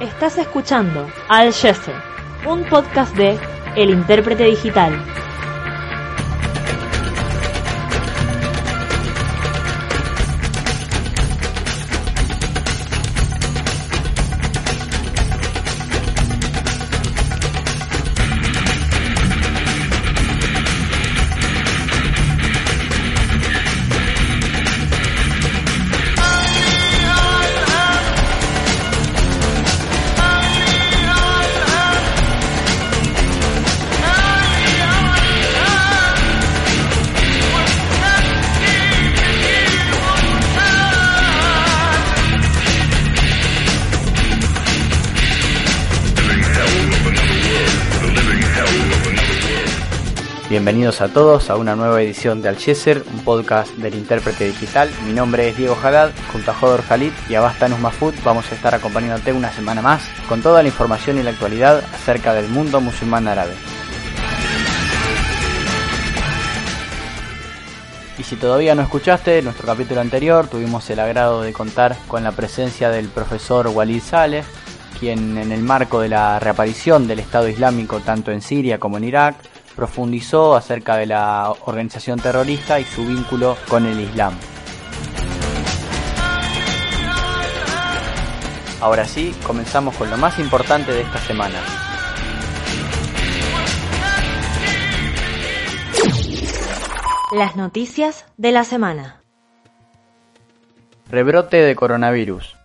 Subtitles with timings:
[0.00, 1.92] Estás escuchando Al Jesse,
[2.46, 3.38] un podcast de
[3.76, 5.09] El Intérprete Digital.
[50.60, 54.90] Bienvenidos a todos a una nueva edición de Alcheser, un podcast del intérprete digital.
[55.06, 58.54] Mi nombre es Diego Haddad, junto a Jodor Khalid y a Bastanus Mahfoud vamos a
[58.54, 62.82] estar acompañándote una semana más con toda la información y la actualidad acerca del mundo
[62.82, 63.54] musulmán árabe.
[68.18, 72.32] Y si todavía no escuchaste nuestro capítulo anterior, tuvimos el agrado de contar con la
[72.32, 74.44] presencia del profesor Walid Saleh,
[74.98, 79.04] quien en el marco de la reaparición del Estado Islámico tanto en Siria como en
[79.04, 79.36] Irak,
[79.80, 84.34] profundizó acerca de la organización terrorista y su vínculo con el Islam.
[88.82, 91.58] Ahora sí, comenzamos con lo más importante de esta semana.
[97.32, 99.22] Las noticias de la semana.
[101.08, 102.59] Rebrote de coronavirus.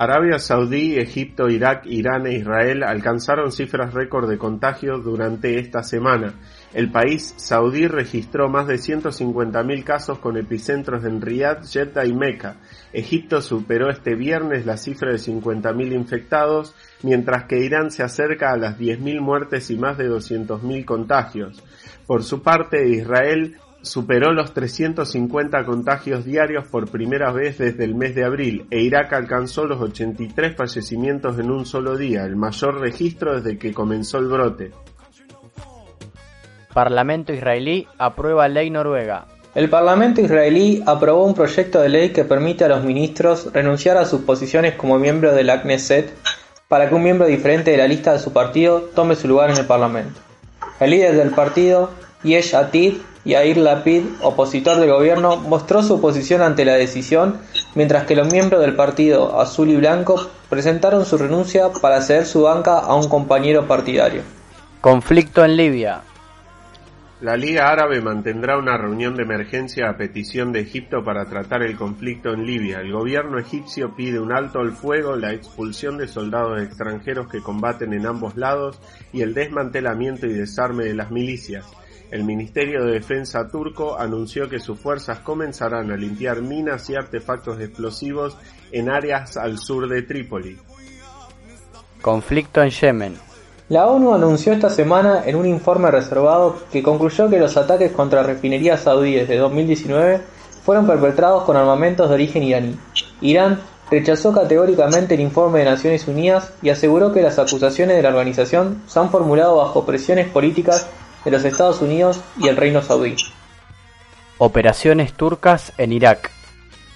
[0.00, 6.34] Arabia Saudí, Egipto, Irak, Irán e Israel alcanzaron cifras récord de contagios durante esta semana.
[6.72, 12.58] El país saudí registró más de 150.000 casos con epicentros en Riyadh, Jeddah y Meca.
[12.92, 18.56] Egipto superó este viernes la cifra de 50.000 infectados, mientras que Irán se acerca a
[18.56, 21.60] las 10.000 muertes y más de 200.000 contagios.
[22.06, 28.14] Por su parte, Israel superó los 350 contagios diarios por primera vez desde el mes
[28.14, 33.40] de abril e Irak alcanzó los 83 fallecimientos en un solo día, el mayor registro
[33.40, 34.72] desde que comenzó el brote.
[36.74, 39.26] Parlamento israelí aprueba ley noruega.
[39.54, 44.04] El Parlamento israelí aprobó un proyecto de ley que permite a los ministros renunciar a
[44.04, 46.12] sus posiciones como miembro del la Knesset
[46.68, 49.56] para que un miembro diferente de la lista de su partido tome su lugar en
[49.56, 50.20] el Parlamento.
[50.78, 51.90] El líder del partido,
[52.22, 57.36] Yesh Atid, Yair Lapid, opositor del gobierno, mostró su oposición ante la decisión,
[57.74, 62.42] mientras que los miembros del partido azul y blanco presentaron su renuncia para ceder su
[62.42, 64.22] banca a un compañero partidario.
[64.80, 66.00] Conflicto en Libia.
[67.20, 71.76] La Liga Árabe mantendrá una reunión de emergencia a petición de Egipto para tratar el
[71.76, 72.80] conflicto en Libia.
[72.80, 77.92] El gobierno egipcio pide un alto al fuego, la expulsión de soldados extranjeros que combaten
[77.92, 78.80] en ambos lados
[79.12, 81.66] y el desmantelamiento y desarme de las milicias.
[82.10, 87.60] El Ministerio de Defensa turco anunció que sus fuerzas comenzarán a limpiar minas y artefactos
[87.60, 88.36] explosivos
[88.72, 90.56] en áreas al sur de Trípoli.
[92.00, 93.16] Conflicto en Yemen.
[93.68, 98.22] La ONU anunció esta semana en un informe reservado que concluyó que los ataques contra
[98.22, 100.22] refinerías saudíes de 2019
[100.64, 102.78] fueron perpetrados con armamentos de origen iraní.
[103.20, 108.08] Irán rechazó categóricamente el informe de Naciones Unidas y aseguró que las acusaciones de la
[108.08, 110.86] organización se han formulado bajo presiones políticas
[111.24, 113.16] de los Estados Unidos y el Reino Saudí.
[114.38, 116.30] Operaciones turcas en Irak.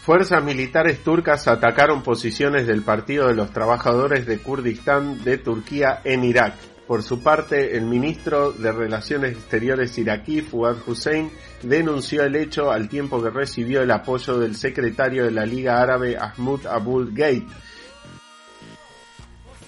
[0.04, 6.24] Fuerzas militares turcas atacaron posiciones del Partido de los Trabajadores de Kurdistán de Turquía en
[6.24, 6.54] Irak.
[6.86, 11.30] Por su parte, el ministro de Relaciones Exteriores iraquí, Fuad Hussein,
[11.62, 16.18] denunció el hecho al tiempo que recibió el apoyo del secretario de la Liga Árabe
[16.18, 17.46] Ahmud Abul Gate.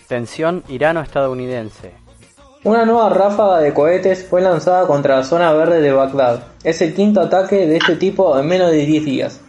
[0.09, 2.04] Tensión irano-estadounidense.
[2.65, 6.45] Una nueva ráfaga de cohetes fue lanzada contra la zona verde de Bagdad.
[6.63, 9.41] Es el quinto ataque de este tipo en menos de 10 días.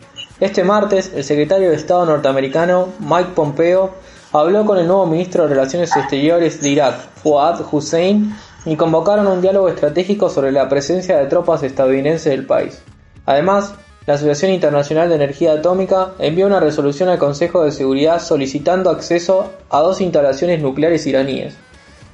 [0.41, 3.91] Este martes, el secretario de Estado norteamericano, Mike Pompeo,
[4.33, 8.35] habló con el nuevo ministro de Relaciones Exteriores de Irak, Fuad Hussein,
[8.65, 12.81] y convocaron un diálogo estratégico sobre la presencia de tropas estadounidenses del país.
[13.25, 13.75] Además,
[14.07, 19.53] la Asociación Internacional de Energía Atómica envió una resolución al Consejo de Seguridad solicitando acceso
[19.69, 21.55] a dos instalaciones nucleares iraníes.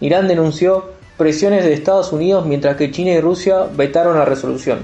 [0.01, 4.79] Irán denunció presiones de Estados Unidos mientras que China y Rusia vetaron la resolución.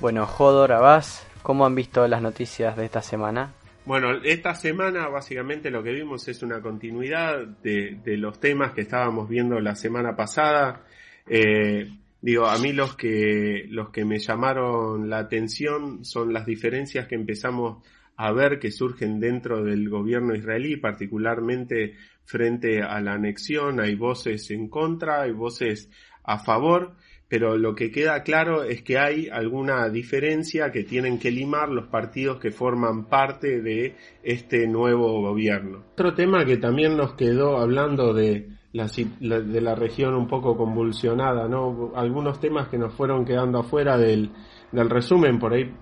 [0.00, 3.52] Bueno, Jodor Abbas, ¿cómo han visto las noticias de esta semana?
[3.84, 9.28] Bueno, esta semana básicamente lo que vimos es una continuidad de, los temas que estábamos
[9.28, 10.84] viendo la semana pasada.
[11.28, 17.08] Eh, digo, a mí los que, los que me llamaron la atención son las diferencias
[17.08, 17.82] que empezamos
[18.16, 23.80] a ver que surgen dentro del gobierno israelí, particularmente frente a la anexión.
[23.80, 25.90] Hay voces en contra, hay voces
[26.24, 26.94] a favor,
[27.28, 31.86] pero lo que queda claro es que hay alguna diferencia que tienen que limar los
[31.86, 35.84] partidos que forman parte de este nuevo gobierno.
[35.92, 41.48] Otro tema que también nos quedó hablando de la, de la región un poco convulsionada,
[41.48, 41.92] ¿no?
[41.96, 44.30] Algunos temas que nos fueron quedando afuera del,
[44.70, 45.72] del resumen, por ahí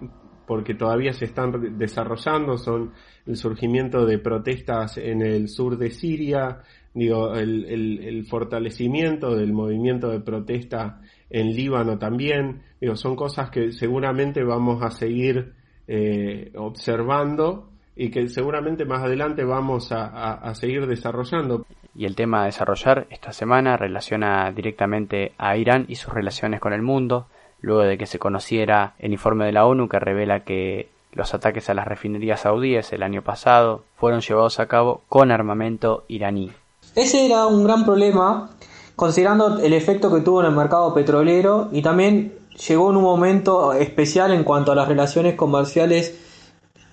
[0.47, 2.93] porque todavía se están desarrollando, son
[3.27, 6.61] el surgimiento de protestas en el sur de Siria,
[6.93, 11.01] digo, el, el, fortalecimiento del movimiento de protesta
[11.31, 15.53] en Líbano también, digo, son cosas que seguramente vamos a seguir
[15.89, 21.67] eh, observando y que seguramente más adelante vamos a, a seguir desarrollando.
[21.97, 26.73] Y el tema a desarrollar esta semana relaciona directamente a Irán y sus relaciones con
[26.73, 27.29] el mundo,
[27.65, 31.71] luego de que se conociera el informe de la ONU que revela que los ataques
[31.71, 36.53] a las refinerías saudíes el año pasado fueron llevados a cabo con armamento iraní.
[36.95, 38.51] Ese era un gran problema
[38.97, 42.35] considerando el efecto que tuvo en el mercado petrolero y también
[42.69, 46.21] llegó en un momento especial en cuanto a las relaciones comerciales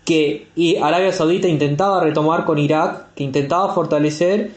[0.05, 0.47] que
[0.81, 4.51] Arabia Saudita intentaba retomar con Irak, que intentaba fortalecer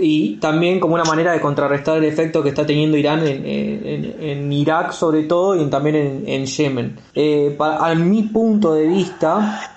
[0.00, 4.92] y también como una manera de contrarrestar el efecto que está teniendo Irán en, Irak
[4.92, 6.98] sobre todo y también en, Yemen.
[7.14, 9.72] Eh, a mi punto de vista,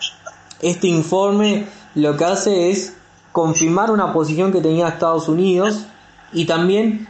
[0.62, 1.66] este informe
[1.96, 2.96] lo que hace es
[3.32, 5.86] confirmar una posición que tenía Estados Unidos
[6.34, 7.08] y también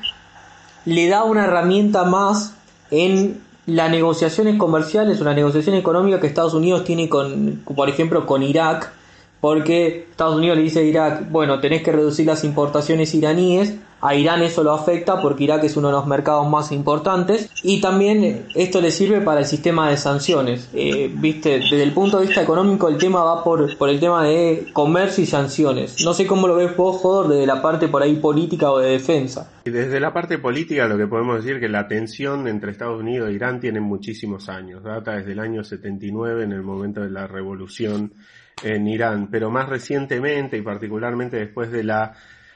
[0.86, 2.56] le da una herramienta más
[2.90, 8.26] en las negociaciones comerciales o la negociación económica que Estados Unidos tiene con, por ejemplo,
[8.26, 8.92] con Irak,
[9.42, 14.16] porque Estados Unidos le dice a Irak, bueno, tenés que reducir las importaciones iraníes, a
[14.16, 18.48] Irán eso lo afecta porque Irak es uno de los mercados más importantes y también
[18.56, 20.70] esto le sirve para el sistema de sanciones.
[20.74, 24.24] Eh, Viste, desde el punto de vista económico el tema va por, por el tema
[24.24, 26.04] de comercio y sanciones.
[26.04, 28.90] No sé cómo lo ves vos, Jodor, desde la parte por ahí política o de
[28.90, 29.52] defensa.
[29.66, 33.34] Desde la parte política lo que podemos decir que la tensión entre Estados Unidos e
[33.34, 38.14] Irán tiene muchísimos años, data desde el año 79 en el momento de la revolución
[38.64, 42.14] en Irán, pero más recientemente y particularmente después de la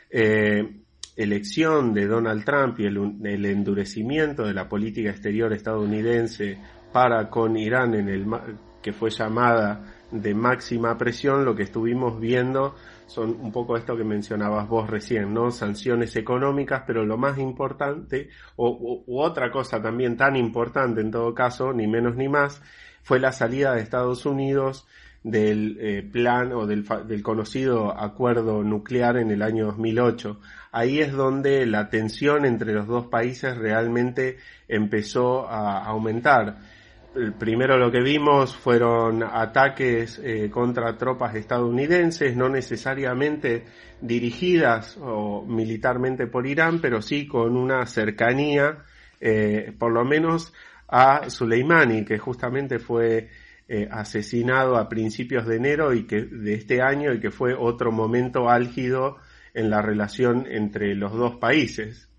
[0.09, 0.81] eh,
[1.15, 6.57] elección de Donald Trump y el, endurecimiento de la política exterior estadounidense
[6.91, 8.25] para con Irán en el
[8.81, 12.75] que fue llamada de máxima presión, lo que estuvimos viendo
[13.07, 15.51] son un poco esto que mencionabas vos recién, ¿no?
[15.51, 21.33] Sanciones económicas, pero lo más importante, o, u otra cosa también tan importante en todo
[21.33, 22.61] caso, ni menos ni más,
[23.03, 24.87] fue la salida de Estados Unidos
[25.25, 30.39] del eh, plan o del, del, conocido acuerdo nuclear en el año 2008.
[30.71, 34.37] Ahí es donde la tensión entre los dos países realmente
[34.67, 36.59] empezó a aumentar.
[37.39, 43.65] Primero lo que vimos fueron ataques eh, contra tropas estadounidenses, no necesariamente
[44.01, 48.77] dirigidas o militarmente por Irán, pero sí con una cercanía,
[49.19, 50.53] eh, por lo menos
[50.87, 53.27] a Soleimani, que justamente fue
[53.67, 57.91] eh, asesinado a principios de enero y que de este año y que fue otro
[57.91, 59.17] momento álgido
[59.53, 62.09] en la relación entre los dos países.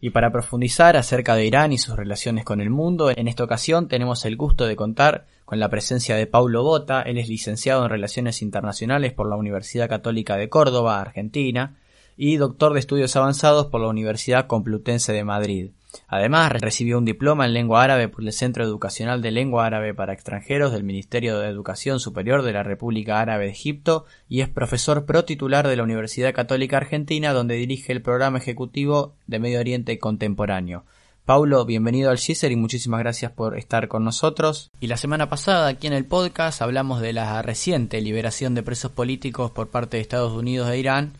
[0.00, 3.88] Y para profundizar acerca de Irán y sus relaciones con el mundo, en esta ocasión
[3.88, 7.90] tenemos el gusto de contar con la presencia de Paulo Bota, él es licenciado en
[7.90, 11.76] Relaciones Internacionales por la Universidad Católica de Córdoba, Argentina,
[12.16, 15.70] y doctor de estudios avanzados por la Universidad Complutense de Madrid.
[16.08, 20.12] Además, recibió un diploma en lengua árabe por el Centro Educacional de Lengua Árabe para
[20.12, 25.06] Extranjeros del Ministerio de Educación Superior de la República Árabe de Egipto y es profesor
[25.06, 29.98] pro titular de la Universidad Católica Argentina, donde dirige el programa ejecutivo de Medio Oriente
[29.98, 30.84] Contemporáneo.
[31.24, 34.70] Paulo, bienvenido al GISER y muchísimas gracias por estar con nosotros.
[34.78, 38.90] Y la semana pasada aquí en el podcast hablamos de la reciente liberación de presos
[38.90, 41.14] políticos por parte de Estados Unidos e Irán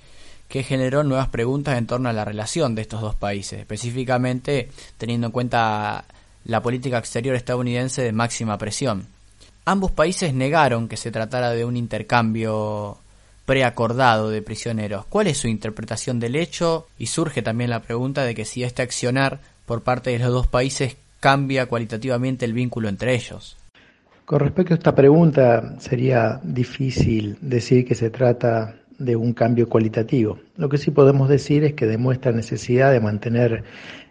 [0.54, 4.68] que generó nuevas preguntas en torno a la relación de estos dos países, específicamente
[4.98, 6.04] teniendo en cuenta
[6.44, 9.08] la política exterior estadounidense de máxima presión.
[9.64, 12.98] Ambos países negaron que se tratara de un intercambio
[13.46, 15.06] preacordado de prisioneros.
[15.06, 16.86] ¿Cuál es su interpretación del hecho?
[17.00, 20.46] Y surge también la pregunta de que si este accionar por parte de los dos
[20.46, 23.56] países cambia cualitativamente el vínculo entre ellos.
[24.24, 30.38] Con respecto a esta pregunta, sería difícil decir que se trata de un cambio cualitativo.
[30.56, 33.64] Lo que sí podemos decir es que demuestra necesidad de mantener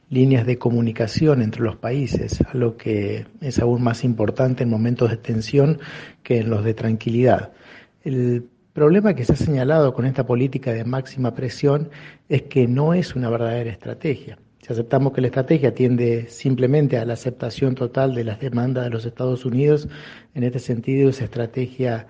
[0.09, 5.17] líneas de comunicación entre los países, algo que es aún más importante en momentos de
[5.17, 5.79] tensión
[6.21, 7.51] que en los de tranquilidad.
[8.03, 11.89] El problema que se ha señalado con esta política de máxima presión
[12.29, 14.37] es que no es una verdadera estrategia.
[14.61, 18.91] Si aceptamos que la estrategia tiende simplemente a la aceptación total de las demandas de
[18.91, 19.89] los Estados Unidos,
[20.35, 22.07] en este sentido esa estrategia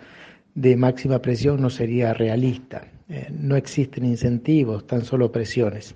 [0.56, 2.88] de máxima presión no sería realista.
[3.10, 5.96] Eh, no existen incentivos, tan solo presiones.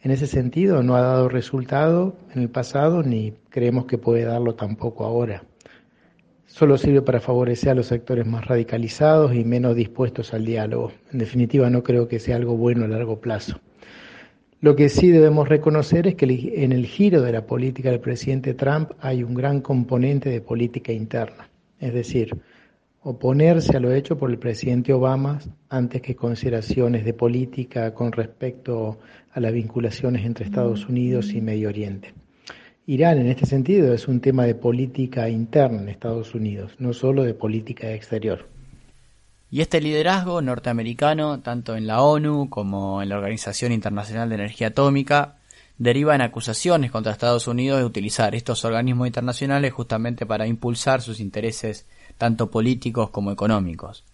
[0.00, 4.54] En ese sentido, no ha dado resultado en el pasado ni creemos que puede darlo
[4.54, 5.42] tampoco ahora.
[6.46, 10.92] Solo sirve para favorecer a los sectores más radicalizados y menos dispuestos al diálogo.
[11.12, 13.60] En definitiva, no creo que sea algo bueno a largo plazo.
[14.60, 16.26] Lo que sí debemos reconocer es que
[16.64, 20.92] en el giro de la política del presidente Trump hay un gran componente de política
[20.92, 21.48] interna.
[21.78, 22.36] Es decir,
[23.02, 25.38] oponerse a lo hecho por el presidente Obama
[25.68, 28.98] antes que consideraciones de política con respecto
[29.32, 32.12] a las vinculaciones entre Estados Unidos y Medio Oriente.
[32.86, 37.22] Irán, en este sentido, es un tema de política interna en Estados Unidos, no solo
[37.22, 38.48] de política exterior.
[39.50, 44.68] Y este liderazgo norteamericano, tanto en la ONU como en la Organización Internacional de Energía
[44.68, 45.36] Atómica,
[45.78, 51.20] deriva en acusaciones contra Estados Unidos de utilizar estos organismos internacionales justamente para impulsar sus
[51.20, 51.86] intereses
[52.18, 54.04] tanto políticos como económicos.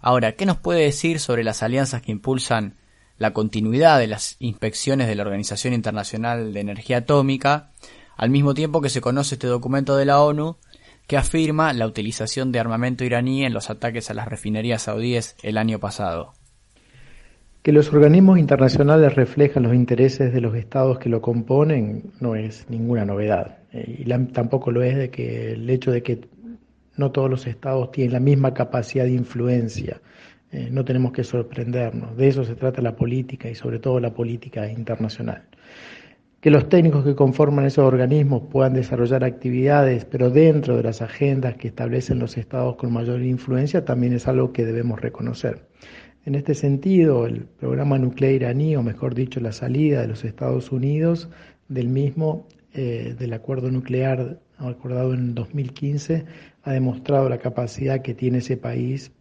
[0.00, 2.74] Ahora, ¿qué nos puede decir sobre las alianzas que impulsan
[3.18, 7.70] la continuidad de las inspecciones de la Organización Internacional de Energía Atómica,
[8.16, 10.56] al mismo tiempo que se conoce este documento de la ONU
[11.06, 15.56] que afirma la utilización de armamento iraní en los ataques a las refinerías saudíes el
[15.56, 16.32] año pasado?
[17.62, 22.66] Que los organismos internacionales reflejan los intereses de los estados que lo componen no es
[22.68, 23.58] ninguna novedad.
[23.72, 26.28] Eh, y tampoco lo es de que el hecho de que
[26.96, 30.00] no todos los estados tienen la misma capacidad de influencia.
[30.50, 32.16] Eh, no tenemos que sorprendernos.
[32.16, 35.44] De eso se trata la política y sobre todo la política internacional.
[36.40, 41.54] Que los técnicos que conforman esos organismos puedan desarrollar actividades, pero dentro de las agendas
[41.54, 45.68] que establecen los estados con mayor influencia, también es algo que debemos reconocer.
[46.24, 50.70] En este sentido, el programa nuclear iraní, o mejor dicho, la salida de los Estados
[50.70, 51.30] Unidos
[51.68, 56.24] del mismo, eh, del acuerdo nuclear acordado en 2015,
[56.62, 59.12] ha demostrado la capacidad que tiene ese país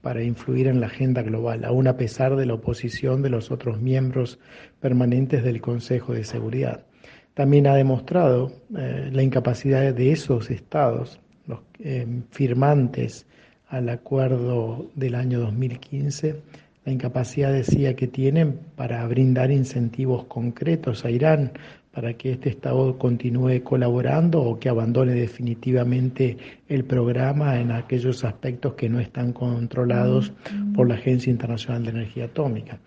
[0.00, 3.80] para influir en la agenda global, aun a pesar de la oposición de los otros
[3.80, 4.38] miembros
[4.80, 6.86] permanentes del Consejo de Seguridad.
[7.34, 13.26] También ha demostrado eh, la incapacidad de esos estados, los eh, firmantes
[13.68, 16.40] al acuerdo del año 2015,
[16.84, 21.50] la incapacidad decía que tienen para brindar incentivos concretos a Irán
[21.96, 26.36] para que este Estado continúe colaborando o que abandone definitivamente
[26.68, 30.30] el programa en aquellos aspectos que no están controlados
[30.74, 32.78] por la Agencia Internacional de Energía Atómica.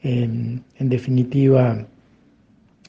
[0.00, 1.86] En, definitiva,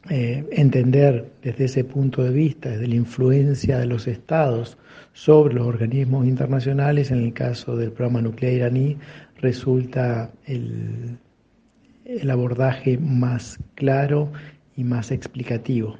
[0.10, 4.78] eh, entender desde ese punto de vista, desde la influencia de los estados
[5.12, 8.98] sobre los organismos internacionales, en el caso del programa nuclear iraní,
[9.42, 11.18] resulta el,
[12.06, 14.32] el abordaje más claro
[14.76, 15.98] y más explicativo.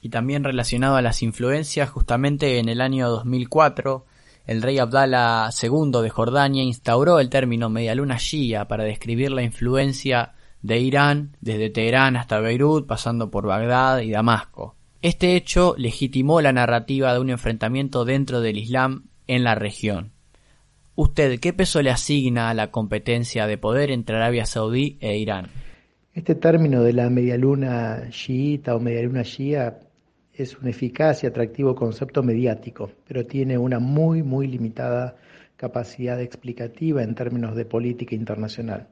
[0.00, 4.04] Y también relacionado a las influencias, justamente en el año 2004,
[4.46, 10.32] el rey Abdallah II de Jordania instauró el término medialuna shia para describir la influencia
[10.62, 14.74] de Irán desde Teherán hasta Beirut, pasando por Bagdad y Damasco.
[15.00, 20.12] Este hecho legitimó la narrativa de un enfrentamiento dentro del Islam en la región.
[20.94, 25.48] ¿Usted qué peso le asigna a la competencia de poder entre Arabia Saudí e Irán?
[26.14, 29.80] Este término de la medialuna chiita o medialuna shia
[30.34, 35.16] es un eficaz y atractivo concepto mediático, pero tiene una muy, muy limitada
[35.56, 38.88] capacidad explicativa en términos de política internacional.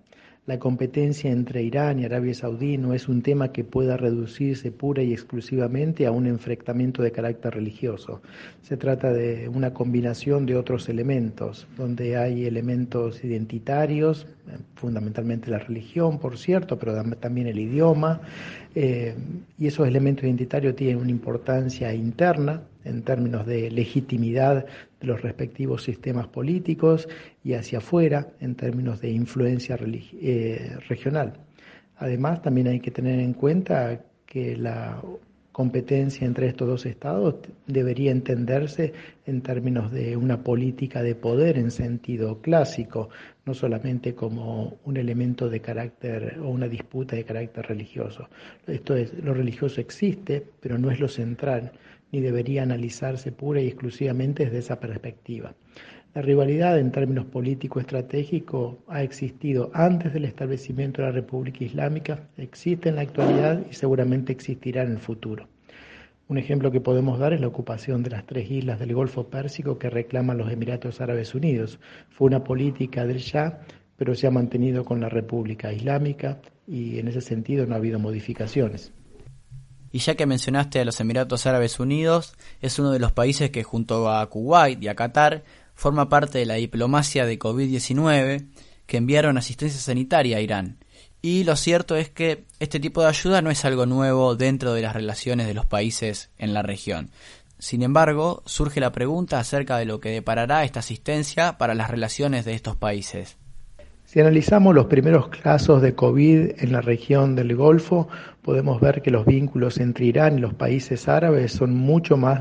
[0.46, 5.02] La competencia entre Irán y Arabia Saudí no es un tema que pueda reducirse pura
[5.02, 8.22] y exclusivamente a un enfrentamiento de carácter religioso.
[8.62, 14.26] Se trata de una combinación de otros elementos, donde hay elementos identitarios,
[14.76, 18.22] fundamentalmente la religión, por cierto, pero también el idioma,
[18.74, 19.14] eh,
[19.58, 24.64] y esos elementos identitarios tienen una importancia interna en términos de legitimidad
[25.00, 27.08] de los respectivos sistemas políticos
[27.42, 31.34] y hacia afuera en términos de influencia eh, regional.
[31.96, 35.02] Además, también hay que tener en cuenta que la
[35.52, 37.34] competencia entre estos dos estados
[37.66, 38.92] debería entenderse
[39.26, 43.10] en términos de una política de poder en sentido clásico,
[43.44, 48.28] no solamente como un elemento de carácter o una disputa de carácter religioso.
[48.66, 51.72] Esto es, lo religioso existe, pero no es lo central
[52.12, 55.54] ni debería analizarse pura y exclusivamente desde esa perspectiva.
[56.12, 62.88] La rivalidad en términos político-estratégico ha existido antes del establecimiento de la República Islámica, existe
[62.88, 65.48] en la actualidad y seguramente existirá en el futuro.
[66.26, 69.78] Un ejemplo que podemos dar es la ocupación de las tres islas del Golfo Pérsico
[69.78, 71.78] que reclaman los Emiratos Árabes Unidos.
[72.08, 73.60] Fue una política del Shah,
[73.96, 77.98] pero se ha mantenido con la República Islámica y en ese sentido no ha habido
[77.98, 78.92] modificaciones.
[79.92, 83.64] Y ya que mencionaste a los Emiratos Árabes Unidos, es uno de los países que
[83.64, 85.44] junto a Kuwait y a Qatar
[85.74, 88.46] forma parte de la diplomacia de COVID-19
[88.86, 90.78] que enviaron asistencia sanitaria a Irán.
[91.22, 94.82] Y lo cierto es que este tipo de ayuda no es algo nuevo dentro de
[94.82, 97.10] las relaciones de los países en la región.
[97.58, 102.46] Sin embargo, surge la pregunta acerca de lo que deparará esta asistencia para las relaciones
[102.46, 103.36] de estos países.
[104.10, 108.08] Si analizamos los primeros casos de COVID en la región del Golfo,
[108.42, 112.40] podemos ver que los vínculos entre Irán y los países árabes son mucho más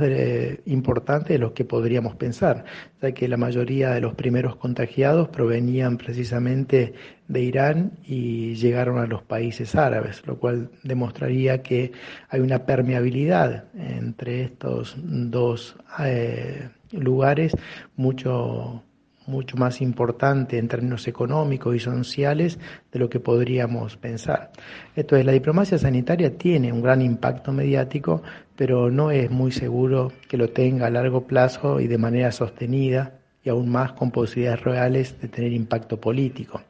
[0.66, 2.66] importantes de los que podríamos pensar,
[3.04, 6.96] ya que la mayoría de los primeros contagiados provenían precisamente
[7.28, 11.92] de Irán y llegaron a los países árabes, lo cual demostraría que
[12.30, 17.56] hay una permeabilidad entre estos dos eh, lugares
[17.96, 18.82] mucho
[19.30, 22.60] mucho más importante en términos económicos y sociales
[22.92, 24.52] de lo que podríamos pensar.
[24.96, 28.22] Esto es, la diplomacia sanitaria tiene un gran impacto mediático,
[28.56, 33.20] pero no es muy seguro que lo tenga a largo plazo y de manera sostenida
[33.44, 36.62] y aún más con posibilidades reales de tener impacto político.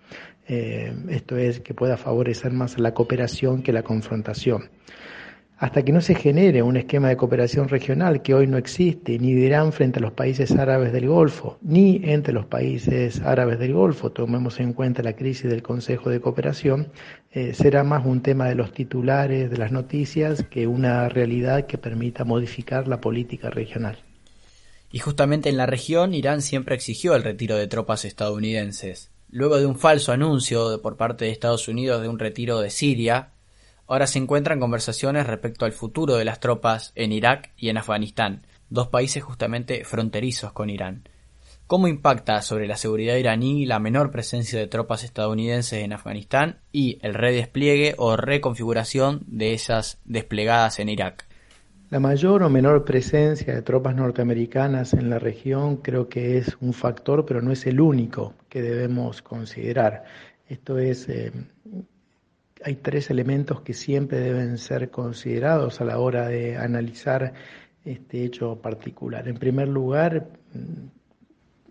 [0.47, 4.69] Eh, esto es, que pueda favorecer más la cooperación que la confrontación
[5.59, 9.33] hasta que no se genere un esquema de cooperación regional que hoy no existe, ni
[9.33, 13.73] de Irán frente a los países árabes del Golfo, ni entre los países árabes del
[13.73, 16.93] Golfo, tomemos en cuenta la crisis del Consejo de Cooperación,
[17.31, 21.77] eh, será más un tema de los titulares, de las noticias, que una realidad que
[21.77, 23.97] permita modificar la política regional.
[24.91, 29.11] Y justamente en la región, Irán siempre exigió el retiro de tropas estadounidenses.
[29.29, 33.33] Luego de un falso anuncio por parte de Estados Unidos de un retiro de Siria,
[33.89, 38.45] Ahora se encuentran conversaciones respecto al futuro de las tropas en Irak y en Afganistán,
[38.69, 41.09] dos países justamente fronterizos con Irán.
[41.65, 46.99] ¿Cómo impacta sobre la seguridad iraní la menor presencia de tropas estadounidenses en Afganistán y
[47.01, 51.25] el redespliegue o reconfiguración de esas desplegadas en Irak?
[51.89, 56.73] La mayor o menor presencia de tropas norteamericanas en la región creo que es un
[56.73, 60.03] factor, pero no es el único que debemos considerar.
[60.47, 61.31] Esto es, eh,
[62.63, 67.33] hay tres elementos que siempre deben ser considerados a la hora de analizar
[67.85, 69.27] este hecho particular.
[69.27, 70.27] En primer lugar,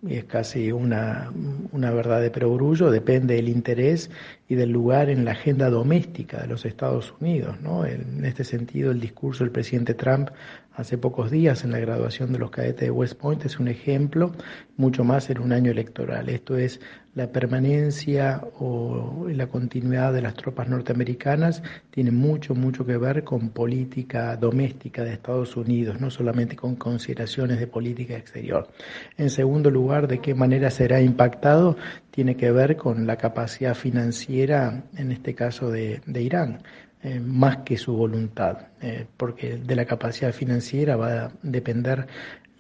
[0.03, 1.33] y es casi una,
[1.73, 4.11] una verdad de perogrullo, depende del interés
[4.49, 7.61] y del lugar en la agenda doméstica de los Estados Unidos.
[7.61, 7.85] ¿no?
[7.85, 10.31] En este sentido, el discurso del presidente Trump
[10.79, 14.31] hace pocos días en la graduación de los cadetes de West Point es un ejemplo,
[14.77, 16.29] mucho más en un año electoral.
[16.29, 16.81] Esto es
[17.17, 23.51] la permanencia o la continuidad de las tropas norteamericanas tiene mucho, mucho que ver con
[23.51, 28.69] política doméstica de Estados Unidos, no solamente con consideraciones de política exterior.
[29.17, 31.77] En segundo lugar, de qué manera será impactado
[32.19, 36.63] tiene que ver con la capacidad financiera, en este caso de, Irán.
[37.01, 42.09] Eh, más que su voluntad, eh, porque de la capacidad financiera va a depender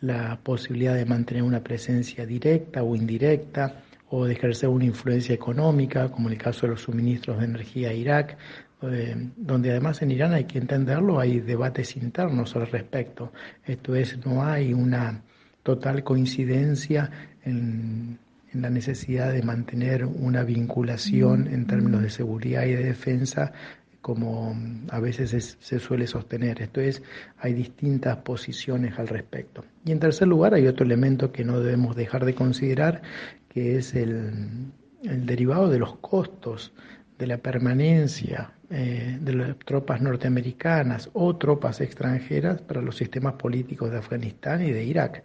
[0.01, 6.09] la posibilidad de mantener una presencia directa o indirecta, o de ejercer una influencia económica,
[6.11, 8.39] como en el caso de los suministros de energía a Irak,
[8.83, 13.33] eh, donde además en Irán hay que entenderlo, hay debates internos al respecto.
[13.67, 15.21] Esto es, no hay una
[15.65, 17.11] total coincidencia
[17.45, 18.19] en,
[18.55, 23.53] la necesidad de mantener una vinculación en términos de seguridad y de defensa
[24.01, 24.57] como
[24.91, 26.63] a veces se suele sostener.
[26.63, 27.03] Esto es,
[27.39, 29.65] hay distintas posiciones al respecto.
[29.85, 33.03] Y en tercer lugar, hay otro elemento que no debemos dejar de considerar,
[33.49, 36.73] que es el, derivado de los costos
[37.19, 43.91] de la permanencia eh, de las tropas norteamericanas o tropas extranjeras para los sistemas políticos
[43.91, 45.25] de Afganistán y de Irak.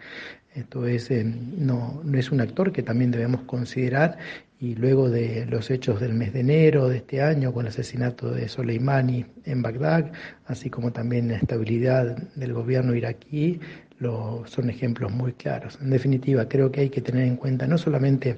[0.54, 4.18] Esto es, eh, no, no, es un actor que también debemos considerar
[4.64, 8.32] y luego de los hechos del mes de enero de este año con el asesinato
[8.32, 10.14] de Soleimani en Bagdad,
[10.46, 13.60] así como también la estabilidad del gobierno iraquí,
[14.46, 15.78] son ejemplos muy claros.
[15.82, 18.38] En definitiva, creo que hay que tener en cuenta no solamente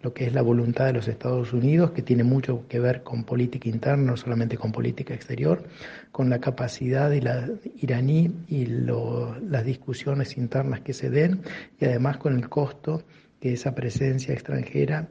[0.00, 3.24] lo que es la voluntad de los Estados Unidos, que tiene mucho que ver con
[3.24, 5.62] política interna, no solamente con política exterior,
[6.10, 7.50] con la capacidad de la
[7.82, 11.42] iraní y las discusiones internas que se den,
[11.78, 13.02] y además con el costo
[13.40, 15.08] que esa presencia extranjera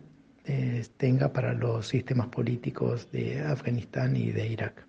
[0.48, 4.88] eh, tenga para los sistemas políticos de Afganistán y de Irak.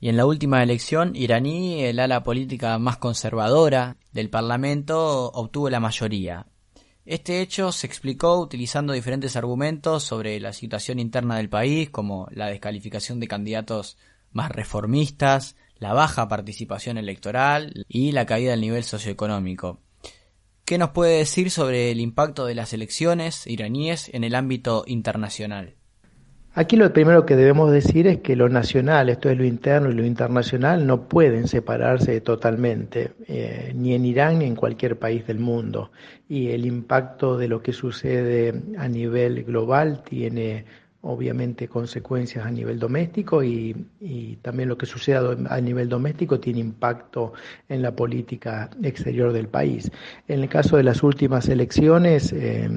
[0.00, 5.80] Y en la última elección iraní, el ala política más conservadora del Parlamento obtuvo la
[5.80, 6.46] mayoría.
[7.06, 12.48] Este hecho se explicó utilizando diferentes argumentos sobre la situación interna del país, como la
[12.48, 13.98] descalificación de candidatos
[14.32, 19.80] más reformistas, la baja participación electoral y la caída del nivel socioeconómico.
[20.64, 25.74] ¿Qué nos puede decir sobre el impacto de las elecciones iraníes en el ámbito internacional?
[26.54, 29.94] Aquí lo primero que debemos decir es que lo nacional, esto es lo interno y
[29.94, 35.38] lo internacional, no pueden separarse totalmente, eh, ni en Irán ni en cualquier país del
[35.38, 35.90] mundo.
[36.30, 40.64] Y el impacto de lo que sucede a nivel global tiene
[41.04, 43.86] obviamente consecuencias a nivel doméstico y,
[44.42, 47.32] también lo que sucede a nivel doméstico tiene impacto
[47.68, 49.90] en la política exterior del país.
[50.28, 52.68] En el caso de las últimas elecciones, eh,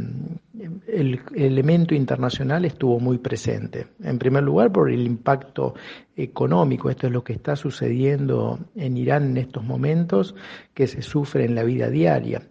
[0.88, 3.88] el elemento internacional estuvo muy presente.
[4.04, 5.76] En primer lugar, por el impacto
[6.18, 6.90] económico.
[6.90, 10.36] Esto es lo que está sucediendo en Irán en estos momentos,
[10.74, 12.42] que se sufre en la vida diaria.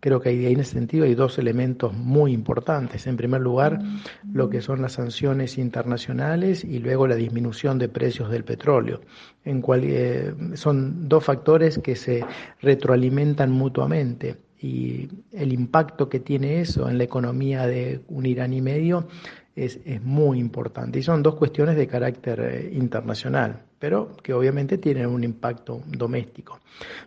[0.00, 3.06] Creo que ahí en ese sentido hay dos elementos muy importantes.
[3.06, 3.80] En primer lugar,
[4.32, 9.00] lo que son las sanciones internacionales y luego la disminución de precios del petróleo.
[9.44, 12.24] En cual, eh, son dos factores que se
[12.60, 18.60] retroalimentan mutuamente y el impacto que tiene eso en la economía de un Irán y
[18.60, 19.08] medio
[19.56, 21.00] es, muy importante.
[21.00, 26.60] Y son dos cuestiones de carácter eh, internacional, pero que obviamente tienen un impacto doméstico.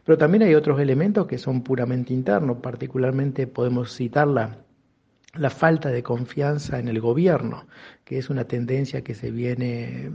[0.03, 4.57] Pero también hay otros elementos que son puramente internos, particularmente podemos citar la,
[5.33, 7.67] la falta de confianza en el gobierno,
[8.03, 10.11] que es una tendencia que se viene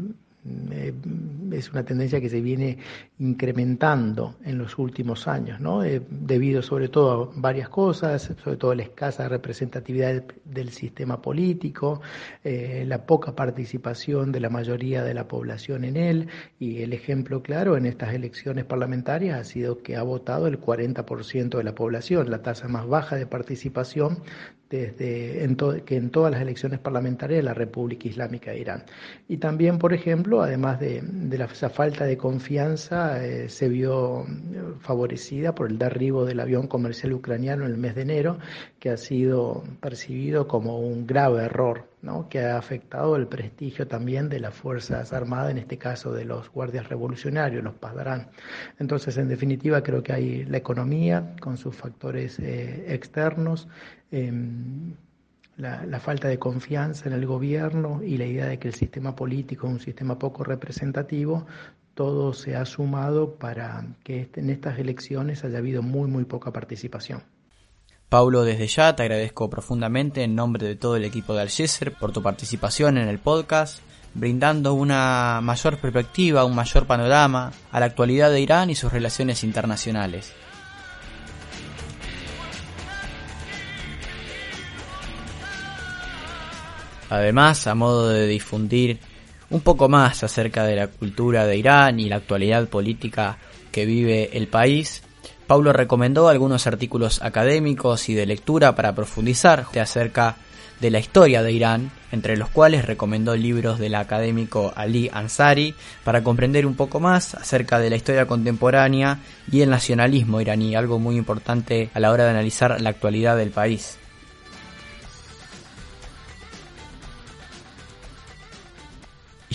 [0.73, 0.95] eh,
[1.53, 2.79] es una tendencia que se viene
[3.19, 5.85] incrementando en los últimos años, ¿no?
[5.85, 11.21] Eh, debido sobre todo a varias cosas, sobre todo a la escasa representatividad del, sistema
[11.21, 12.01] político,
[12.45, 17.43] eh, la poca participación de la mayoría de la población en él, y el ejemplo
[17.43, 22.31] claro en estas elecciones parlamentarias ha sido que ha votado el 40% de la población,
[22.31, 24.23] la tasa más baja de participación
[24.71, 28.85] desde en que en todas las elecciones parlamentarias de la República Islámica de Irán.
[29.29, 31.03] Y también, por ejemplo, además de,
[31.37, 34.25] la, esa falta de confianza, eh, se vio
[34.79, 38.39] favorecida por el derribo del avión comercial ucraniano en el mes de enero,
[38.79, 41.91] que ha sido percibido como un grave error
[42.31, 46.51] que ha afectado el prestigio también de las Fuerzas Armadas, en este caso de los
[46.51, 48.31] guardias revolucionarios, los Pasdarán.
[48.79, 53.69] Entonces, en definitiva, creo que hay la economía con sus factores eh, externos,
[54.11, 54.95] em,
[55.57, 59.67] la, falta de confianza en el gobierno y la idea de que el sistema político
[59.67, 61.47] es un sistema poco representativo,
[61.95, 66.53] todo se ha sumado para que este, en estas elecciones haya habido muy, muy poca
[66.53, 67.23] participación.
[68.09, 72.11] Paulo, desde ya te agradezco profundamente en nombre de todo el equipo de Algeser por
[72.11, 73.81] tu participación en el podcast,
[74.15, 79.45] brindando una mayor perspectiva, un mayor panorama a la actualidad de Irán y sus relaciones
[79.45, 80.33] internacionales.
[87.11, 88.99] Además, a modo de difundir
[89.51, 93.39] un poco más acerca de la cultura de Irán y la actualidad política
[93.73, 95.03] que vive el país,
[95.47, 100.37] Paulo recomendó algunos artículos académicos y de lectura para profundizar acerca
[100.81, 106.23] de la historia de Irán, entre los cuales recomendó libros del académico Ali Ansari para
[106.23, 109.19] comprender un poco más acerca de la historia contemporánea
[109.51, 113.51] y el nacionalismo iraní, algo muy importante a la hora de analizar la actualidad del
[113.51, 114.00] país.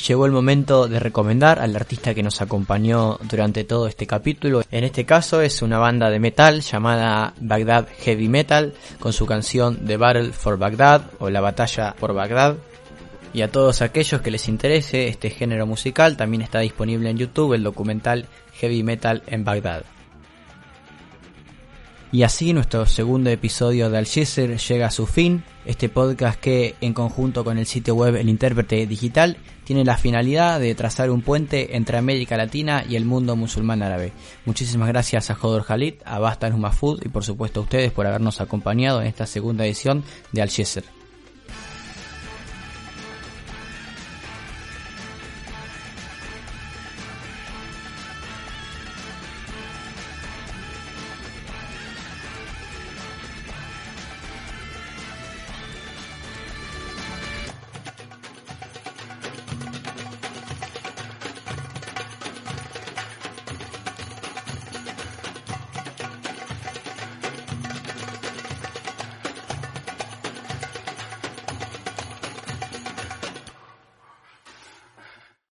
[0.07, 4.61] Llegó el momento de recomendar al artista que nos acompañó durante todo este capítulo.
[4.71, 9.85] En este caso es una banda de metal llamada Baghdad Heavy Metal con su canción
[9.85, 12.57] The Battle for Baghdad o La Batalla por Bagdad.
[13.33, 17.53] Y a todos aquellos que les interese este género musical también está disponible en YouTube
[17.53, 19.83] el documental Heavy Metal en Bagdad.
[22.11, 25.43] Y así nuestro segundo episodio de Algeser llega a su fin.
[25.65, 30.59] Este podcast que en conjunto con el sitio web El Intérprete Digital tiene la finalidad
[30.59, 34.13] de trazar un puente entre América Latina y el mundo musulmán árabe.
[34.45, 38.39] Muchísimas gracias a Jodor Khalid, a Basta Food y por supuesto a ustedes por habernos
[38.39, 40.94] acompañado en esta segunda edición de Algeser.